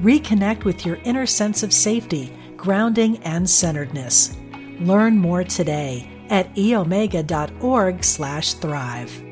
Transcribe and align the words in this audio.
Reconnect 0.00 0.64
with 0.64 0.84
your 0.84 0.96
inner 1.04 1.24
sense 1.24 1.62
of 1.62 1.72
safety, 1.72 2.30
grounding, 2.56 3.16
and 3.18 3.48
centeredness. 3.48 4.36
Learn 4.80 5.16
more 5.16 5.42
today 5.42 6.06
at 6.28 6.54
eomega.org 6.54 8.04
slash 8.04 8.54
thrive. 8.54 9.22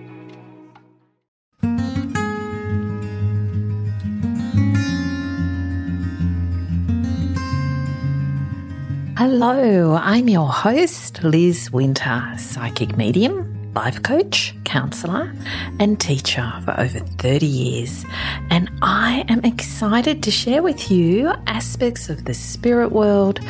Hello, 9.19 9.95
I'm 9.95 10.29
your 10.29 10.49
host, 10.49 11.23
Liz 11.23 11.71
Winter, 11.71 12.35
psychic 12.39 12.97
medium 12.97 13.54
life 13.75 14.03
coach, 14.03 14.55
counselor, 14.65 15.33
and 15.81 16.01
teacher 16.01 16.53
for 16.65 16.79
over 16.79 17.01
30 17.01 17.47
years. 17.47 18.05
And 18.51 18.71
I 18.83 19.25
am 19.29 19.45
excited 19.45 20.23
to 20.23 20.31
share 20.31 20.63
with 20.63 20.91
you 20.91 21.33
aspects 21.47 22.09
of 22.09 22.25
the 22.25 22.35
spirit 22.35 22.93
world, 22.93 23.41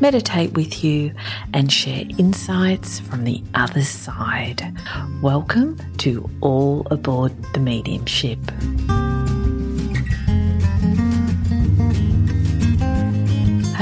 meditate 0.00 0.52
with 0.52 0.84
you, 0.84 1.12
and 1.52 1.72
share 1.72 2.04
insights 2.18 3.00
from 3.00 3.24
the 3.24 3.42
other 3.54 3.82
side. 3.82 4.72
Welcome 5.20 5.78
to 5.98 6.30
All 6.40 6.86
Aboard 6.90 7.32
the 7.52 7.60
Mediumship. 7.60 8.38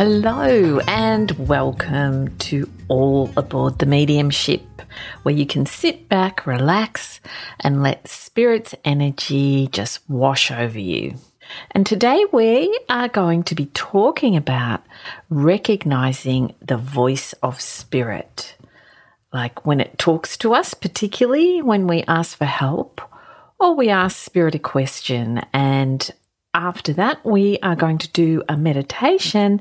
Hello, 0.03 0.79
and 0.89 1.31
welcome 1.47 2.35
to 2.39 2.67
All 2.89 3.31
Aboard 3.37 3.81
the 3.81 3.85
Mediumship 3.85 4.63
where 5.25 5.35
you 5.35 5.45
can 5.45 5.67
sit 5.67 6.09
back, 6.09 6.47
relax, 6.47 7.21
and 7.61 7.83
let 7.83 8.09
spirit's 8.09 8.75
energy 8.83 9.69
just 9.71 10.01
wash 10.09 10.51
over 10.51 10.79
you. 10.79 11.17
And 11.73 11.85
today 11.85 12.25
we 12.33 12.81
are 12.89 13.09
going 13.09 13.43
to 13.43 13.55
be 13.55 13.67
talking 13.75 14.37
about 14.37 14.83
recognizing 15.29 16.55
the 16.63 16.79
voice 16.79 17.35
of 17.43 17.61
spirit. 17.61 18.57
Like 19.35 19.67
when 19.67 19.81
it 19.81 19.99
talks 19.99 20.39
to 20.39 20.55
us, 20.55 20.73
particularly 20.73 21.61
when 21.61 21.87
we 21.87 22.05
ask 22.05 22.39
for 22.39 22.47
help 22.47 23.03
or 23.59 23.75
we 23.75 23.91
ask 23.91 24.17
spirit 24.17 24.55
a 24.55 24.59
question 24.59 25.43
and 25.53 26.11
after 26.55 26.93
that, 26.95 27.25
we 27.25 27.59
are 27.63 27.77
going 27.77 27.99
to 27.99 28.09
do 28.09 28.43
a 28.49 28.57
meditation 28.57 29.61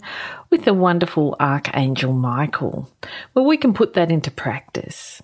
with 0.50 0.66
the 0.66 0.74
wonderful 0.74 1.36
Archangel 1.40 2.14
Michael, 2.14 2.90
where 3.34 3.46
we 3.46 3.58
can 3.58 3.74
put 3.74 3.94
that 3.94 4.12
into 4.12 4.32
practice. 4.32 5.22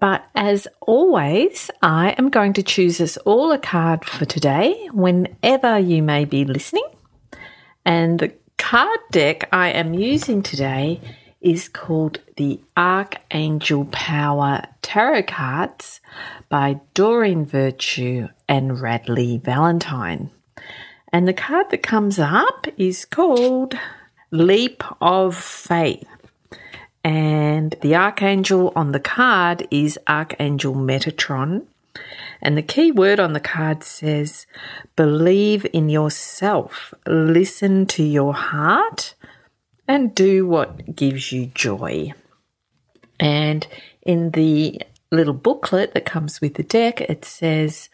But 0.00 0.26
as 0.34 0.66
always, 0.80 1.70
I 1.82 2.10
am 2.18 2.30
going 2.30 2.54
to 2.54 2.62
choose 2.62 3.00
us 3.00 3.16
all 3.18 3.52
a 3.52 3.58
card 3.58 4.04
for 4.04 4.24
today, 4.24 4.88
whenever 4.92 5.78
you 5.78 6.02
may 6.02 6.24
be 6.24 6.44
listening. 6.44 6.88
And 7.84 8.18
the 8.18 8.32
card 8.56 9.00
deck 9.12 9.48
I 9.52 9.68
am 9.70 9.94
using 9.94 10.42
today 10.42 11.00
is 11.40 11.68
called 11.68 12.20
the 12.36 12.60
Archangel 12.76 13.86
Power 13.86 14.62
Tarot 14.82 15.22
Cards 15.24 16.00
by 16.48 16.80
Doreen 16.94 17.46
Virtue 17.46 18.28
and 18.48 18.72
Radleigh 18.72 19.42
Valentine. 19.42 20.30
And 21.12 21.26
the 21.26 21.32
card 21.32 21.70
that 21.70 21.82
comes 21.82 22.18
up 22.18 22.66
is 22.76 23.04
called 23.04 23.74
Leap 24.30 24.82
of 25.00 25.36
Faith. 25.36 26.06
And 27.02 27.74
the 27.80 27.96
archangel 27.96 28.72
on 28.76 28.92
the 28.92 29.00
card 29.00 29.66
is 29.70 29.98
Archangel 30.06 30.74
Metatron. 30.74 31.66
And 32.42 32.56
the 32.56 32.62
key 32.62 32.92
word 32.92 33.18
on 33.18 33.32
the 33.32 33.40
card 33.40 33.82
says, 33.82 34.46
believe 34.96 35.66
in 35.72 35.88
yourself, 35.88 36.94
listen 37.06 37.86
to 37.86 38.02
your 38.02 38.34
heart, 38.34 39.14
and 39.88 40.14
do 40.14 40.46
what 40.46 40.94
gives 40.94 41.32
you 41.32 41.46
joy. 41.46 42.12
And 43.18 43.66
in 44.02 44.30
the 44.30 44.80
little 45.10 45.34
booklet 45.34 45.94
that 45.94 46.06
comes 46.06 46.40
with 46.40 46.54
the 46.54 46.62
deck, 46.62 47.00
it 47.00 47.24
says 47.24 47.88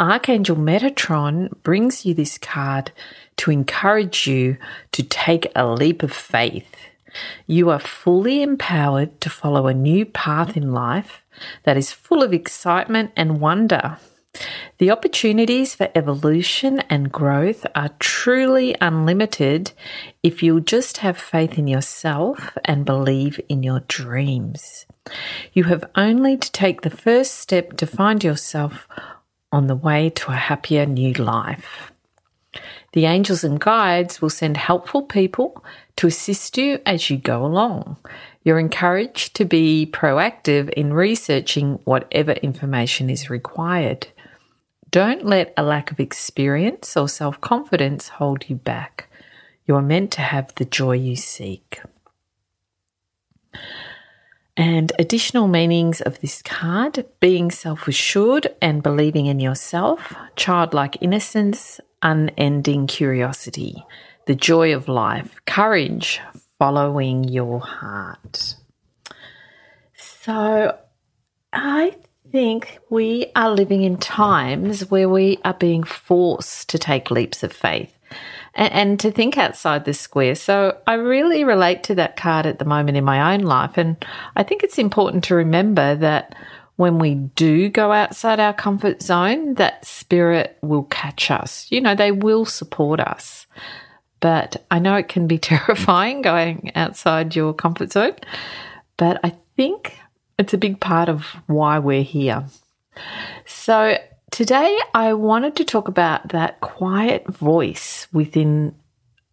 Archangel 0.00 0.56
Metatron 0.56 1.50
brings 1.62 2.04
you 2.04 2.14
this 2.14 2.38
card 2.38 2.90
to 3.36 3.50
encourage 3.50 4.26
you 4.26 4.56
to 4.92 5.02
take 5.02 5.46
a 5.54 5.66
leap 5.66 6.02
of 6.02 6.12
faith. 6.12 6.74
You 7.46 7.70
are 7.70 7.78
fully 7.78 8.42
empowered 8.42 9.20
to 9.20 9.30
follow 9.30 9.66
a 9.66 9.74
new 9.74 10.04
path 10.04 10.56
in 10.56 10.72
life 10.72 11.22
that 11.62 11.76
is 11.76 11.92
full 11.92 12.22
of 12.22 12.32
excitement 12.32 13.12
and 13.16 13.40
wonder. 13.40 13.98
The 14.78 14.90
opportunities 14.90 15.74
for 15.74 15.88
evolution 15.94 16.80
and 16.90 17.10
growth 17.10 17.66
are 17.74 17.90
truly 17.98 18.76
unlimited 18.80 19.72
if 20.22 20.42
you'll 20.42 20.60
just 20.60 20.98
have 20.98 21.16
faith 21.16 21.58
in 21.58 21.66
yourself 21.66 22.56
and 22.64 22.84
believe 22.84 23.40
in 23.48 23.62
your 23.62 23.80
dreams. 23.88 24.86
You 25.52 25.64
have 25.64 25.88
only 25.94 26.36
to 26.36 26.52
take 26.52 26.82
the 26.82 26.90
first 26.90 27.36
step 27.36 27.76
to 27.78 27.86
find 27.86 28.22
yourself 28.22 28.86
on 29.52 29.66
the 29.66 29.76
way 29.76 30.10
to 30.10 30.32
a 30.32 30.36
happier 30.36 30.84
new 30.84 31.12
life. 31.14 31.92
The 32.92 33.06
angels 33.06 33.44
and 33.44 33.60
guides 33.60 34.22
will 34.22 34.30
send 34.30 34.56
helpful 34.56 35.02
people 35.02 35.62
to 35.96 36.06
assist 36.06 36.56
you 36.56 36.80
as 36.86 37.10
you 37.10 37.18
go 37.18 37.44
along. 37.44 37.98
You're 38.42 38.58
encouraged 38.58 39.34
to 39.36 39.44
be 39.44 39.90
proactive 39.92 40.70
in 40.70 40.92
researching 40.92 41.78
whatever 41.84 42.32
information 42.32 43.10
is 43.10 43.28
required. 43.28 44.06
Don't 44.90 45.26
let 45.26 45.52
a 45.56 45.62
lack 45.62 45.90
of 45.90 46.00
experience 46.00 46.96
or 46.96 47.08
self 47.08 47.40
confidence 47.40 48.08
hold 48.08 48.48
you 48.48 48.56
back. 48.56 49.08
You 49.66 49.74
are 49.76 49.82
meant 49.82 50.12
to 50.12 50.20
have 50.20 50.54
the 50.54 50.64
joy 50.64 50.92
you 50.92 51.16
seek. 51.16 51.80
And 54.56 54.92
additional 54.98 55.48
meanings 55.48 56.00
of 56.00 56.20
this 56.20 56.40
card 56.40 57.04
being 57.20 57.50
self 57.50 57.86
assured 57.88 58.46
and 58.62 58.82
believing 58.82 59.26
in 59.26 59.38
yourself, 59.38 60.14
childlike 60.36 60.96
innocence, 61.02 61.78
unending 62.02 62.86
curiosity, 62.86 63.84
the 64.26 64.34
joy 64.34 64.74
of 64.74 64.88
life, 64.88 65.40
courage, 65.46 66.20
following 66.58 67.24
your 67.24 67.60
heart. 67.60 68.54
So 69.94 70.78
I 71.52 71.96
think 72.32 72.78
we 72.90 73.30
are 73.34 73.50
living 73.50 73.82
in 73.82 73.96
times 73.96 74.90
where 74.90 75.08
we 75.08 75.38
are 75.44 75.54
being 75.54 75.82
forced 75.82 76.68
to 76.70 76.78
take 76.78 77.10
leaps 77.10 77.42
of 77.42 77.52
faith 77.52 77.96
and, 78.54 78.72
and, 78.72 79.00
to 79.00 79.10
think 79.10 79.36
outside 79.36 79.84
the 79.84 79.94
square. 79.94 80.34
So 80.34 80.78
I 80.86 80.94
really 80.94 81.44
relate 81.44 81.82
to 81.84 81.94
that 81.96 82.16
card 82.16 82.46
at 82.46 82.58
the 82.58 82.64
moment 82.64 82.96
in 82.96 83.04
my 83.04 83.34
own 83.34 83.40
life. 83.40 83.76
And 83.76 84.02
I 84.36 84.42
think 84.42 84.62
it's 84.62 84.78
important 84.78 85.24
to 85.24 85.34
remember 85.34 85.94
that 85.96 86.34
when 86.76 86.98
we 86.98 87.14
do 87.14 87.68
go 87.68 87.92
outside 87.92 88.38
our 88.38 88.52
comfort 88.52 89.02
zone, 89.02 89.54
that 89.54 89.84
spirit 89.84 90.58
will 90.62 90.84
catch 90.84 91.30
us. 91.30 91.66
You 91.70 91.80
know, 91.80 91.94
they 91.94 92.12
will 92.12 92.44
support 92.44 93.00
us. 93.00 93.46
But 94.20 94.64
I 94.70 94.78
know 94.78 94.96
it 94.96 95.08
can 95.08 95.26
be 95.26 95.38
terrifying 95.52 96.22
going 96.22 96.72
outside 96.74 97.34
your 97.34 97.54
comfort 97.54 97.92
zone. 97.92 98.16
But 98.96 99.20
I 99.24 99.34
think 99.56 99.98
it's 100.38 100.54
a 100.54 100.58
big 100.58 100.80
part 100.80 101.08
of 101.08 101.24
why 101.46 101.78
we're 101.78 102.02
here. 102.02 102.44
So 103.46 103.96
Today, 104.32 104.78
I 104.92 105.14
wanted 105.14 105.56
to 105.56 105.64
talk 105.64 105.88
about 105.88 106.28
that 106.28 106.60
quiet 106.60 107.26
voice 107.28 108.06
within 108.12 108.74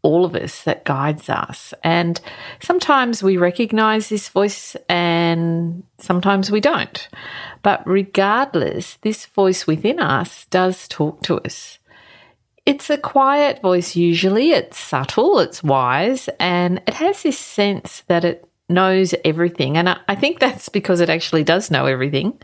all 0.02 0.24
of 0.24 0.36
us 0.36 0.64
that 0.64 0.86
guides 0.86 1.30
us. 1.30 1.74
And 1.84 2.22
sometimes 2.62 3.24
we 3.24 3.36
recognize 3.36 4.08
this 4.08 4.30
voice 4.30 4.78
and 4.88 5.84
sometimes 5.98 6.52
we 6.52 6.62
don't. 6.62 7.08
But 7.64 7.86
regardless, 7.88 8.98
this 9.02 9.26
voice 9.26 9.66
within 9.66 10.00
us 10.00 10.46
does 10.46 10.88
talk 10.88 11.22
to 11.24 11.40
us. 11.40 11.80
It's 12.66 12.90
a 12.90 12.98
quiet 12.98 13.62
voice, 13.62 13.96
usually. 13.96 14.52
It's 14.52 14.80
subtle, 14.80 15.40
it's 15.40 15.64
wise, 15.64 16.30
and 16.40 16.82
it 16.88 16.94
has 16.94 17.24
this 17.24 17.38
sense 17.38 18.04
that 18.08 18.24
it 18.24 18.48
knows 18.74 19.14
everything. 19.24 19.78
And 19.78 19.90
I 20.08 20.16
think 20.16 20.40
that's 20.40 20.70
because 20.70 21.00
it 21.00 21.10
actually 21.10 21.44
does 21.44 21.72
know 21.72 21.86
everything. 21.86 22.38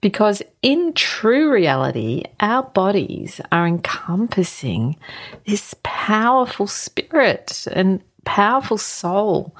Because 0.00 0.42
in 0.62 0.92
true 0.92 1.50
reality, 1.50 2.24
our 2.40 2.62
bodies 2.62 3.40
are 3.50 3.66
encompassing 3.66 4.96
this 5.46 5.74
powerful 5.82 6.66
spirit 6.66 7.66
and 7.72 8.02
powerful 8.24 8.78
soul. 8.78 9.56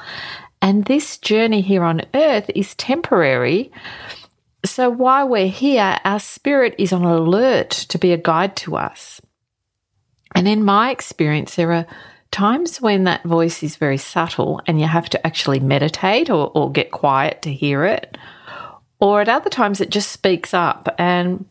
And 0.61 0.85
this 0.85 1.19
journey 1.19 1.63
here 1.63 1.83
on 1.83 2.03
earth 2.15 2.51
is 2.55 2.75
temporary. 2.75 3.73
So 4.65 4.91
while 4.91 5.29
we're 5.29 5.49
here, 5.49 5.99
our 6.05 6.21
spirit 6.21 6.75
is 6.79 6.93
on 6.93 7.05
alert 7.05 7.71
to 7.71 7.99
be 7.99 8.13
a 8.13 8.17
guide 8.17 8.57
to 8.57 8.77
us. 8.77 9.21
And 10.35 10.47
in 10.47 10.65
my 10.65 10.91
experience, 10.91 11.55
there 11.55 11.73
are 11.73 11.87
times 12.37 12.83
when 12.83 13.05
that 13.05 13.23
voice 13.23 13.63
is 13.63 13.77
very 13.77 13.97
subtle 13.97 14.61
and 14.67 14.79
you 14.79 14.87
have 14.87 15.09
to 15.09 15.27
actually 15.27 15.59
meditate 15.59 16.29
or, 16.29 16.53
or 16.55 16.71
get 16.71 16.91
quiet 16.91 17.41
to 17.41 17.51
hear 17.51 17.83
it. 17.87 18.19
Or 19.01 19.23
at 19.23 19.29
other 19.31 19.49
times, 19.49 19.81
it 19.81 19.89
just 19.89 20.13
speaks 20.13 20.53
up. 20.53 20.95
And 20.99 21.47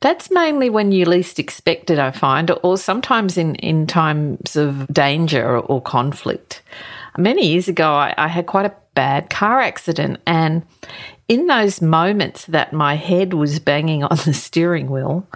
that's 0.00 0.32
mainly 0.32 0.70
when 0.70 0.90
you 0.90 1.04
least 1.04 1.38
expect 1.38 1.88
it, 1.88 2.00
I 2.00 2.10
find, 2.10 2.50
or 2.64 2.76
sometimes 2.76 3.38
in, 3.38 3.54
in 3.56 3.86
times 3.86 4.56
of 4.56 4.88
danger 4.88 5.44
or, 5.44 5.58
or 5.58 5.80
conflict. 5.80 6.62
Many 7.16 7.52
years 7.52 7.68
ago, 7.68 7.92
I, 7.92 8.12
I 8.18 8.26
had 8.26 8.46
quite 8.46 8.66
a 8.66 8.74
bad 8.94 9.30
car 9.30 9.60
accident. 9.60 10.20
And 10.26 10.66
in 11.28 11.46
those 11.46 11.80
moments 11.80 12.46
that 12.46 12.72
my 12.72 12.96
head 12.96 13.34
was 13.34 13.60
banging 13.60 14.02
on 14.10 14.16
the 14.24 14.34
steering 14.34 14.90
wheel, 14.90 15.28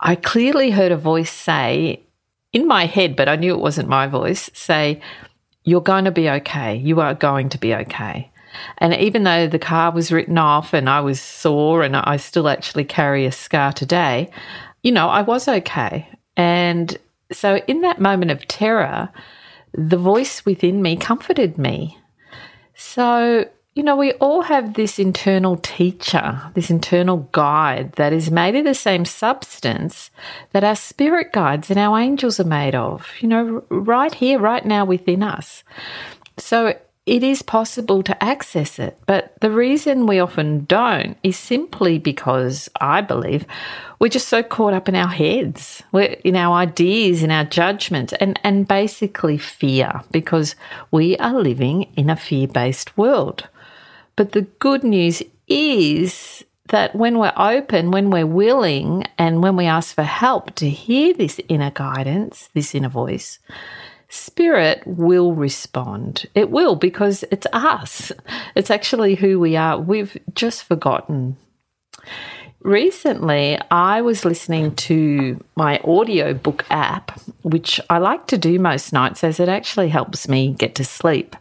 I 0.00 0.16
clearly 0.16 0.72
heard 0.72 0.90
a 0.90 0.96
voice 0.96 1.32
say, 1.32 2.02
in 2.56 2.66
my 2.66 2.86
head, 2.86 3.16
but 3.16 3.28
I 3.28 3.36
knew 3.36 3.52
it 3.52 3.60
wasn't 3.60 3.86
my 3.90 4.06
voice, 4.06 4.50
say, 4.54 5.02
You're 5.64 5.82
going 5.82 6.06
to 6.06 6.10
be 6.10 6.30
okay. 6.30 6.74
You 6.74 7.00
are 7.02 7.12
going 7.12 7.50
to 7.50 7.58
be 7.58 7.74
okay. 7.74 8.30
And 8.78 8.94
even 8.94 9.24
though 9.24 9.46
the 9.46 9.58
car 9.58 9.92
was 9.92 10.10
written 10.10 10.38
off 10.38 10.72
and 10.72 10.88
I 10.88 11.00
was 11.00 11.20
sore 11.20 11.82
and 11.82 11.94
I 11.94 12.16
still 12.16 12.48
actually 12.48 12.84
carry 12.84 13.26
a 13.26 13.32
scar 13.32 13.74
today, 13.74 14.30
you 14.82 14.90
know, 14.90 15.08
I 15.08 15.20
was 15.20 15.46
okay. 15.46 16.08
And 16.34 16.96
so 17.30 17.56
in 17.68 17.82
that 17.82 18.00
moment 18.00 18.30
of 18.30 18.48
terror, 18.48 19.10
the 19.74 19.98
voice 19.98 20.46
within 20.46 20.80
me 20.80 20.96
comforted 20.96 21.58
me. 21.58 21.98
So 22.74 23.44
you 23.76 23.82
know, 23.82 23.94
we 23.94 24.12
all 24.14 24.40
have 24.40 24.72
this 24.72 24.98
internal 24.98 25.58
teacher, 25.58 26.40
this 26.54 26.70
internal 26.70 27.28
guide 27.32 27.92
that 27.92 28.10
is 28.10 28.30
made 28.30 28.56
of 28.56 28.64
the 28.64 28.74
same 28.74 29.04
substance 29.04 30.10
that 30.52 30.64
our 30.64 30.74
spirit 30.74 31.30
guides 31.30 31.70
and 31.70 31.78
our 31.78 31.98
angels 32.00 32.40
are 32.40 32.44
made 32.44 32.74
of, 32.74 33.06
you 33.20 33.28
know, 33.28 33.62
right 33.68 34.14
here, 34.14 34.38
right 34.38 34.64
now 34.64 34.86
within 34.86 35.22
us. 35.22 35.62
So 36.38 36.74
it 37.04 37.22
is 37.22 37.42
possible 37.42 38.02
to 38.02 38.24
access 38.24 38.78
it. 38.78 38.98
But 39.04 39.34
the 39.42 39.50
reason 39.50 40.06
we 40.06 40.20
often 40.20 40.64
don't 40.64 41.18
is 41.22 41.36
simply 41.36 41.98
because 41.98 42.70
I 42.80 43.02
believe 43.02 43.44
we're 43.98 44.08
just 44.08 44.28
so 44.28 44.42
caught 44.42 44.72
up 44.72 44.88
in 44.88 44.94
our 44.94 45.12
heads, 45.12 45.82
we're 45.92 46.16
in 46.24 46.34
our 46.34 46.56
ideas, 46.56 47.22
in 47.22 47.30
our 47.30 47.44
judgments, 47.44 48.14
and, 48.14 48.40
and 48.42 48.66
basically 48.66 49.36
fear 49.36 50.00
because 50.12 50.56
we 50.90 51.18
are 51.18 51.38
living 51.38 51.92
in 51.94 52.08
a 52.08 52.16
fear 52.16 52.48
based 52.48 52.96
world. 52.96 53.46
But 54.16 54.32
the 54.32 54.42
good 54.42 54.82
news 54.82 55.22
is 55.46 56.44
that 56.68 56.96
when 56.96 57.18
we're 57.18 57.32
open, 57.36 57.90
when 57.90 58.10
we're 58.10 58.26
willing, 58.26 59.04
and 59.18 59.42
when 59.42 59.56
we 59.56 59.66
ask 59.66 59.94
for 59.94 60.02
help 60.02 60.54
to 60.56 60.68
hear 60.68 61.14
this 61.14 61.40
inner 61.48 61.70
guidance, 61.70 62.48
this 62.54 62.74
inner 62.74 62.88
voice, 62.88 63.38
spirit 64.08 64.82
will 64.86 65.34
respond. 65.34 66.26
It 66.34 66.50
will 66.50 66.76
because 66.76 67.24
it's 67.30 67.46
us. 67.52 68.10
It's 68.54 68.70
actually 68.70 69.14
who 69.14 69.38
we 69.38 69.56
are. 69.56 69.78
We've 69.78 70.16
just 70.34 70.64
forgotten. 70.64 71.36
Recently, 72.60 73.58
I 73.70 74.00
was 74.00 74.24
listening 74.24 74.74
to 74.76 75.42
my 75.54 75.78
audiobook 75.80 76.64
app, 76.68 77.20
which 77.42 77.80
I 77.88 77.98
like 77.98 78.26
to 78.28 78.38
do 78.38 78.58
most 78.58 78.92
nights 78.92 79.22
as 79.22 79.38
it 79.38 79.48
actually 79.48 79.88
helps 79.88 80.28
me 80.28 80.52
get 80.52 80.74
to 80.76 80.84
sleep, 80.84 81.36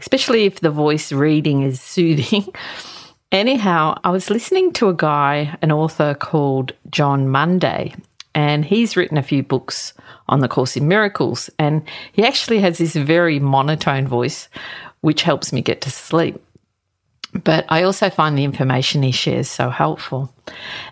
especially 0.00 0.44
if 0.44 0.60
the 0.60 0.70
voice 0.70 1.12
reading 1.12 1.62
is 1.62 1.80
soothing. 1.80 2.46
Anyhow, 3.32 3.96
I 4.04 4.10
was 4.10 4.30
listening 4.30 4.72
to 4.74 4.88
a 4.88 4.94
guy, 4.94 5.56
an 5.60 5.72
author 5.72 6.14
called 6.14 6.72
Jon 6.90 7.28
Mundy, 7.28 7.94
and 8.34 8.64
he's 8.64 8.96
written 8.96 9.16
a 9.16 9.22
few 9.22 9.42
books 9.42 9.92
on 10.28 10.40
the 10.40 10.48
Course 10.48 10.76
in 10.76 10.88
Miracles. 10.88 11.50
And 11.58 11.82
he 12.12 12.24
actually 12.24 12.60
has 12.60 12.78
this 12.78 12.94
very 12.94 13.40
monotone 13.40 14.06
voice, 14.06 14.48
which 15.00 15.22
helps 15.22 15.52
me 15.52 15.62
get 15.62 15.80
to 15.82 15.90
sleep. 15.90 16.40
But 17.42 17.64
I 17.68 17.82
also 17.82 18.10
find 18.10 18.38
the 18.38 18.44
information 18.44 19.02
he 19.02 19.10
shares 19.10 19.48
so 19.48 19.68
helpful. 19.68 20.32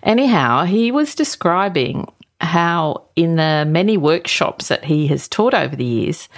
Anyhow, 0.02 0.64
he 0.64 0.90
was 0.90 1.14
describing 1.14 2.12
how, 2.40 3.04
in 3.14 3.36
the 3.36 3.64
many 3.69 3.96
workshops 3.96 4.69
that 4.69 4.84
he 4.84 5.06
has 5.06 5.28
taught 5.28 5.54
over 5.54 5.76
the 5.76 5.84
years, 5.84 6.28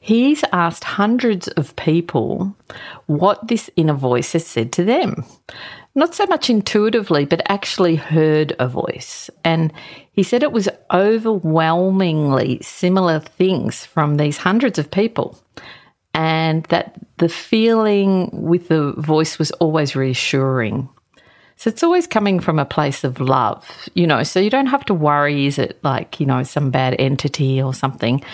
he's 0.00 0.42
asked 0.52 0.84
hundreds 0.84 1.46
of 1.48 1.76
people 1.76 2.56
what 3.06 3.46
this 3.46 3.70
inner 3.76 3.94
voice 3.94 4.32
has 4.32 4.46
said 4.46 4.72
to 4.72 4.84
them 4.84 5.24
not 5.94 6.14
so 6.14 6.26
much 6.26 6.48
intuitively, 6.48 7.24
but 7.24 7.42
actually 7.50 7.96
heard 7.96 8.54
a 8.58 8.68
voice. 8.68 9.28
And 9.44 9.72
he 10.12 10.22
said 10.22 10.42
it 10.42 10.52
was 10.52 10.68
overwhelmingly 10.92 12.60
similar 12.62 13.20
things 13.20 13.84
from 13.84 14.16
these 14.16 14.38
hundreds 14.38 14.78
of 14.78 14.90
people. 14.90 15.38
And 16.14 16.64
that 16.64 16.94
the 17.18 17.28
feeling 17.28 18.30
with 18.32 18.68
the 18.68 18.92
voice 18.92 19.38
was 19.38 19.50
always 19.52 19.96
reassuring. 19.96 20.88
So 21.60 21.68
it's 21.68 21.82
always 21.82 22.06
coming 22.06 22.40
from 22.40 22.58
a 22.58 22.64
place 22.64 23.04
of 23.04 23.20
love, 23.20 23.68
you 23.92 24.06
know, 24.06 24.22
so 24.22 24.40
you 24.40 24.48
don't 24.48 24.68
have 24.68 24.86
to 24.86 24.94
worry, 24.94 25.44
is 25.44 25.58
it 25.58 25.78
like, 25.82 26.18
you 26.18 26.24
know, 26.24 26.42
some 26.42 26.70
bad 26.70 26.96
entity 26.98 27.60
or 27.60 27.74
something? 27.74 28.24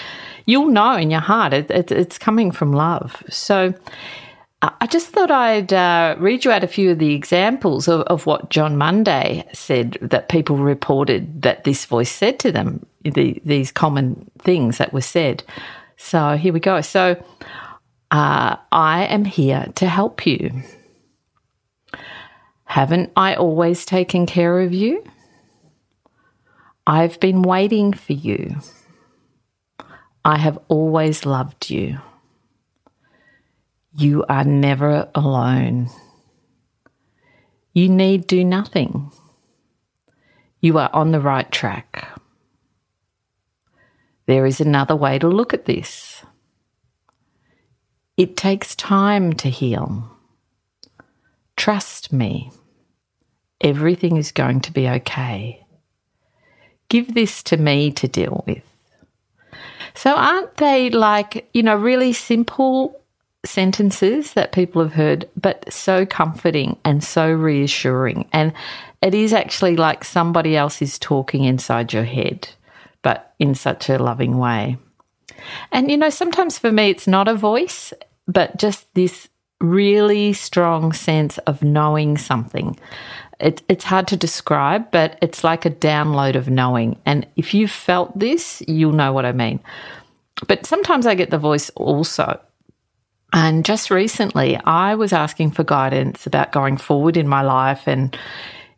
You'll 0.45 0.69
know 0.69 0.93
in 0.93 1.11
your 1.11 1.19
heart 1.19 1.53
it, 1.53 1.69
it, 1.69 1.91
it's 1.91 2.19
coming 2.19 2.53
from 2.53 2.73
love. 2.73 3.21
So 3.29 3.75
I 4.63 4.87
just 4.87 5.09
thought 5.09 5.33
I'd 5.33 5.73
uh, 5.73 6.15
read 6.21 6.45
you 6.45 6.53
out 6.53 6.63
a 6.63 6.69
few 6.69 6.93
of 6.93 7.01
the 7.01 7.15
examples 7.15 7.89
of, 7.89 8.03
of, 8.03 8.27
what 8.27 8.49
Jon 8.49 8.77
Mundy 8.77 9.43
said 9.53 9.99
that 10.03 10.29
people 10.29 10.59
reported 10.59 11.43
that 11.43 11.65
this 11.65 11.85
voice 11.85 12.13
said 12.13 12.39
to 12.39 12.53
them, 12.53 12.87
the, 13.03 13.43
these 13.45 13.73
common 13.73 14.31
things 14.39 14.79
that 14.79 14.93
were 14.93 15.01
said. 15.01 15.43
So 15.97 16.37
here 16.37 16.53
we 16.53 16.61
go. 16.61 16.81
So 16.81 17.21
uh, 18.13 18.55
I 18.71 19.07
am 19.07 19.25
here 19.25 19.67
to 19.75 19.89
help 19.89 20.29
you. 20.29 20.63
Haven't 22.67 23.13
I 23.17 23.35
always 23.35 23.87
taken 23.87 24.27
care 24.27 24.61
of 24.61 24.75
you? 24.75 25.03
I've 26.87 27.19
been 27.21 27.43
waiting 27.43 27.93
for 27.93 28.13
you. 28.13 28.57
I 30.25 30.37
have 30.39 30.59
always 30.69 31.25
loved 31.25 31.71
you. 31.71 31.99
You 33.97 34.25
are 34.29 34.45
never 34.45 35.09
alone. 35.15 35.89
You 37.73 37.89
need 37.89 38.27
do 38.27 38.45
nothing. 38.45 39.11
You 40.61 40.79
are 40.79 40.91
on 40.93 41.13
the 41.13 41.21
right 41.21 41.51
track. 41.51 42.09
There 44.27 44.45
is 44.45 44.61
another 44.61 44.97
way 44.97 45.19
to 45.19 45.29
look 45.29 45.55
at 45.55 45.67
this. 45.67 46.25
It 48.17 48.37
takes 48.37 48.75
time 48.75 49.33
to 49.35 49.49
heal. 49.49 50.16
Trust 51.57 52.13
me. 52.13 52.51
Everything 53.61 54.17
is 54.17 54.33
going 54.33 54.61
to 54.63 54.73
be 54.73 54.89
okay. 54.89 55.65
Give 56.89 57.15
this 57.15 57.43
to 57.45 57.57
me 57.57 57.91
to 57.93 58.07
deal 58.07 58.45
with. 58.47 58.63
So, 59.95 60.15
aren't 60.15 60.57
they 60.59 60.91
like, 60.91 61.49
you 61.55 61.63
know, 61.63 61.75
really 61.75 62.13
simple 62.13 63.01
sentences 63.47 64.35
that 64.35 64.53
people 64.53 64.83
have 64.83 64.93
heard, 64.93 65.29
but 65.37 65.73
so 65.73 66.05
comforting 66.05 66.77
and 66.85 67.03
so 67.03 67.31
reassuring. 67.31 68.29
And 68.33 68.53
it 69.03 69.15
is 69.15 69.33
actually 69.33 69.77
like 69.77 70.05
somebody 70.05 70.57
else 70.57 70.83
is 70.83 70.99
talking 70.99 71.45
inside 71.45 71.93
your 71.93 72.05
head, 72.05 72.49
but 73.03 73.35
in 73.39 73.55
such 73.55 73.89
a 73.89 73.99
loving 73.99 74.37
way. 74.39 74.77
And, 75.73 75.91
you 75.91 75.97
know, 75.97 76.11
sometimes 76.11 76.59
for 76.59 76.73
me, 76.73 76.91
it's 76.91 77.07
not 77.07 77.29
a 77.29 77.35
voice, 77.35 77.93
but 78.27 78.57
just 78.59 78.93
this 78.95 79.29
really 79.61 80.33
strong 80.33 80.93
sense 80.93 81.39
of 81.39 81.63
knowing 81.63 82.19
something. 82.19 82.79
It, 83.41 83.63
it's 83.69 83.85
hard 83.85 84.09
to 84.09 84.17
describe, 84.17 84.91
but 84.91 85.19
it's 85.21 85.45
like 85.45 85.67
a 85.67 85.71
download 85.71 86.37
of 86.37 86.49
knowing. 86.49 86.99
And 87.05 87.27
if 87.37 87.53
you've 87.53 87.71
felt 87.71 88.19
this, 88.19 88.63
you'll 88.67 88.93
know 88.93 89.13
what 89.13 89.27
I 89.27 89.33
mean. 89.33 89.61
But 90.49 90.67
sometimes 90.67 91.07
I 91.07 91.15
get 91.15 91.31
the 91.31 91.39
voice 91.39 91.71
also 91.71 92.41
and 93.33 93.65
just 93.65 93.91
recently, 93.91 94.57
I 94.65 94.95
was 94.95 95.13
asking 95.13 95.51
for 95.51 95.65
guidance 95.65 96.27
about 96.27 96.53
going 96.53 96.77
forward 96.77 97.17
in 97.17 97.29
my 97.29 97.43
life. 97.43 97.87
And, 97.87 98.17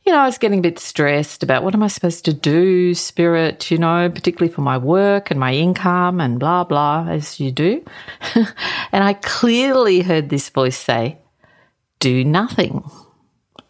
you 0.09 0.15
know, 0.15 0.21
I 0.21 0.27
was 0.27 0.39
getting 0.39 0.61
a 0.61 0.63
bit 0.63 0.79
stressed 0.79 1.43
about 1.43 1.63
what 1.63 1.75
am 1.75 1.83
I 1.83 1.89
supposed 1.89 2.25
to 2.25 2.33
do, 2.33 2.95
spirit, 2.95 3.71
you 3.71 3.77
know, 3.77 4.09
particularly 4.09 4.53
for 4.53 4.63
my 4.63 4.79
work 4.79 5.31
and 5.31 5.39
my 5.39 5.53
income 5.53 6.21
and 6.21 6.41
blah, 6.41 6.65
blah, 6.65 7.07
as 7.09 7.39
you 7.39 7.53
do. 7.53 7.85
and 8.35 9.05
I 9.05 9.13
clearly 9.13 10.01
heard 10.01 10.31
this 10.31 10.49
voice 10.49 10.79
say, 10.79 11.19
do 12.01 12.25
nothing. 12.25 12.91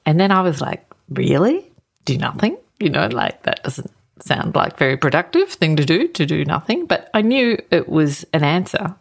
And 0.06 0.20
then 0.20 0.30
I 0.30 0.42
was 0.42 0.60
like, 0.60 0.86
really? 1.08 1.68
do 2.08 2.16
nothing. 2.16 2.56
You 2.80 2.88
know, 2.90 3.06
like 3.08 3.42
that 3.42 3.62
doesn't 3.62 3.90
sound 4.20 4.54
like 4.54 4.78
very 4.78 4.96
productive 4.96 5.50
thing 5.50 5.76
to 5.76 5.84
do 5.84 6.08
to 6.08 6.24
do 6.24 6.44
nothing, 6.44 6.86
but 6.86 7.10
I 7.12 7.22
knew 7.22 7.58
it 7.70 7.88
was 7.88 8.24
an 8.32 8.42
answer. 8.42 8.94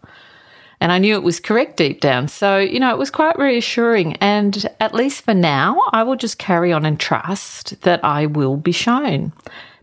And 0.80 0.92
I 0.92 1.00
knew 1.00 1.16
it 1.16 1.24
was 1.24 1.40
correct 1.40 1.78
deep 1.78 2.02
down. 2.02 2.28
So, 2.28 2.60
you 2.60 2.80
know, 2.80 2.92
it 2.92 3.00
was 3.00 3.10
quite 3.10 3.38
reassuring. 3.40 4.16
And 4.18 4.70
at 4.80 4.94
least 4.94 5.24
for 5.24 5.34
now, 5.34 5.82
I 5.92 6.04
will 6.04 6.16
just 6.16 6.38
carry 6.38 6.72
on 6.72 6.86
and 6.86 7.00
trust 7.00 7.82
that 7.82 8.04
I 8.04 8.28
will 8.28 8.58
be 8.58 8.72
shown. 8.72 9.34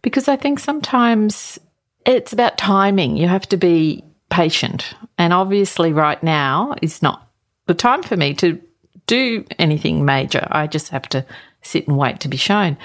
Because 0.03 0.29
I 0.29 0.37
think 0.37 0.61
sometimes 0.61 1.59
it's 2.07 2.33
about 2.33 2.59
timing. 2.59 3.17
You 3.17 3.27
have 3.27 3.49
to 3.49 3.57
be 3.57 4.05
patient. 4.31 4.95
And 5.19 5.33
obviously, 5.33 5.93
right 5.93 6.23
now 6.23 6.75
is 6.81 7.03
not 7.03 7.29
the 7.67 7.75
time 7.75 8.03
for 8.03 8.17
me 8.17 8.35
to 8.35 8.61
do 9.07 9.45
anything 9.59 10.05
major. 10.05 10.47
I 10.51 10.67
just 10.67 10.91
have 10.91 11.09
to 11.11 11.25
sit 11.63 11.89
and 11.89 11.97
wait 11.97 12.21
to 12.21 12.29
be 12.29 12.37
shown. 12.37 12.77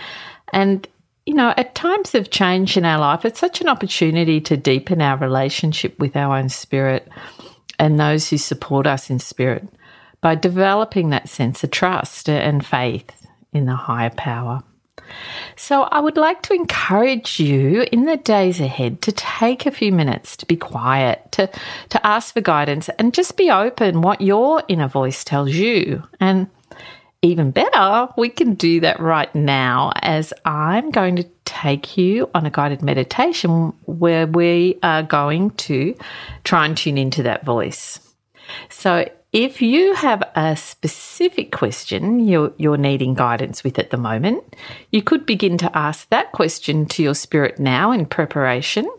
And, 0.52 0.88
you 1.26 1.34
know, 1.34 1.54
at 1.58 1.76
times 1.76 2.16
of 2.16 2.32
change 2.32 2.76
in 2.76 2.86
our 2.86 3.00
life, 3.00 3.26
it's 3.26 3.40
such 3.40 3.62
an 3.62 3.70
opportunity 3.70 4.42
to 4.42 4.58
deepen 4.58 5.02
our 5.02 5.18
relationship 5.18 6.00
with 6.00 6.16
our 6.16 6.38
own 6.38 6.50
spirit 6.50 7.08
and 7.80 8.00
those 8.00 8.30
who 8.30 8.38
support 8.38 8.86
us 8.86 9.10
in 9.10 9.20
spirit 9.20 9.68
by 10.22 10.36
developing 10.36 11.10
that 11.10 11.30
sense 11.30 11.64
of 11.64 11.72
trust 11.72 12.30
and 12.30 12.66
faith 12.66 13.10
in 13.54 13.66
the 13.66 13.76
higher 13.76 14.10
power. 14.12 14.62
So, 15.56 15.84
I 15.84 16.00
would 16.00 16.18
like 16.18 16.44
to 16.44 16.54
encourage 16.54 17.40
you 17.40 17.86
in 17.92 18.06
the 18.06 18.18
days 18.18 18.60
ahead 18.60 19.02
to 19.04 19.12
take 19.12 19.66
a 19.66 19.72
few 19.72 19.92
minutes 19.92 20.38
to 20.38 20.46
be 20.46 20.56
quiet, 20.56 21.32
to, 21.32 21.50
to 21.90 22.06
ask 22.06 22.34
for 22.34 22.42
guidance, 22.42 22.90
and 23.00 23.14
just 23.14 23.36
be 23.36 23.50
open 23.50 24.02
what 24.02 24.22
your 24.22 24.62
inner 24.68 24.88
voice 24.88 25.24
tells 25.24 25.52
you. 25.52 26.04
And 26.20 26.48
even 27.22 27.52
better, 27.52 28.08
we 28.18 28.30
can 28.30 28.54
do 28.54 28.80
that 28.80 29.00
right 29.00 29.34
now 29.36 29.92
as 30.02 30.34
I'm 30.46 30.90
going 30.90 31.18
to 31.18 31.28
take 31.44 31.98
you 31.98 32.30
on 32.34 32.46
a 32.46 32.50
guided 32.50 32.82
meditation 32.82 33.74
where 33.86 34.26
we 34.26 34.80
are 34.84 35.04
going 35.04 35.52
to 35.52 35.96
try 36.44 36.66
and 36.66 36.78
tune 36.78 36.98
into 36.98 37.24
that 37.24 37.44
voice. 37.44 38.00
So, 38.70 39.10
if 39.32 39.62
you 39.62 39.94
have 39.94 40.24
a 40.36 40.56
specific 40.56 41.52
question 41.52 42.20
you're, 42.20 42.52
you're 42.58 42.78
needing 42.78 43.14
guidance 43.14 43.64
with 43.64 43.78
at 43.78 43.92
the 43.92 43.98
moment, 43.98 44.56
you 44.92 45.04
could 45.04 45.28
begin 45.28 45.56
to 45.60 45.78
ask 45.78 46.10
that 46.10 46.32
question 46.32 46.88
to 46.88 47.04
your 47.04 47.14
spirit 47.14 47.60
now 47.60 47.92
in 47.92 48.08
preparation. 48.08 48.90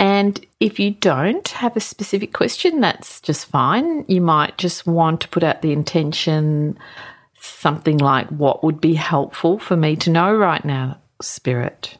And 0.00 0.44
if 0.60 0.80
you 0.80 0.92
don't 0.92 1.46
have 1.48 1.76
a 1.76 1.80
specific 1.80 2.32
question, 2.32 2.80
that's 2.80 3.20
just 3.20 3.44
fine. 3.44 4.06
You 4.08 4.22
might 4.22 4.56
just 4.56 4.86
want 4.86 5.20
to 5.20 5.28
put 5.28 5.44
out 5.44 5.60
the 5.60 5.72
intention 5.72 6.78
something 7.38 7.98
like, 7.98 8.26
What 8.28 8.64
would 8.64 8.80
be 8.80 8.94
helpful 8.94 9.58
for 9.58 9.76
me 9.76 9.96
to 9.96 10.10
know 10.10 10.32
right 10.32 10.64
now, 10.64 10.98
Spirit? 11.20 11.98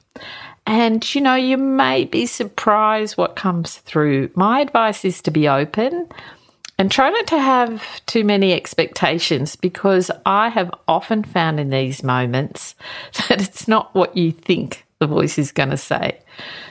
And 0.67 1.15
you 1.15 1.21
know, 1.21 1.35
you 1.35 1.59
may 1.59 2.07
be 2.07 2.25
surprised 2.25 3.19
what 3.19 3.37
comes 3.37 3.77
through. 3.77 4.31
My 4.35 4.61
advice 4.61 5.05
is 5.05 5.21
to 5.23 5.31
be 5.31 5.47
open 5.47 6.09
and 6.81 6.91
try 6.91 7.11
not 7.11 7.27
to 7.27 7.39
have 7.39 7.85
too 8.07 8.25
many 8.25 8.55
expectations 8.55 9.55
because 9.55 10.11
I 10.25 10.49
have 10.49 10.71
often 10.89 11.23
found 11.23 11.61
in 11.61 11.69
these 11.69 12.03
moments 12.03 12.75
that 13.29 13.43
it's 13.43 13.69
not 13.69 13.95
what 13.95 14.17
you 14.17 14.33
think 14.33 14.87
the 14.99 15.07
voice 15.07 15.37
is 15.37 15.53
going 15.53 15.69
to 15.69 15.77
say. 15.77 16.19